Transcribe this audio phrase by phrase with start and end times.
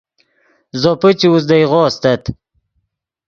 [0.81, 2.21] زوپے چے اوزدئیغو استت